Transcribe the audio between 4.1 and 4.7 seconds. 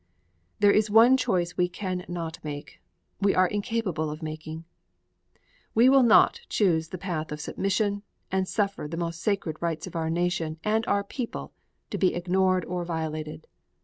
making;